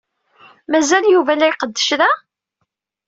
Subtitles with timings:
[0.71, 2.11] Mazal Yuba la iqeddec da?